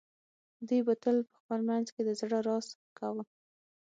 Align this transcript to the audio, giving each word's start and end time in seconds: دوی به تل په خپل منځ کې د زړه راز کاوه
دوی 0.67 0.81
به 0.87 0.93
تل 1.03 1.17
په 1.31 1.35
خپل 1.41 1.59
منځ 1.69 1.87
کې 1.93 2.01
د 2.05 2.09
زړه 2.19 2.37
راز 2.47 2.67
کاوه 2.97 3.23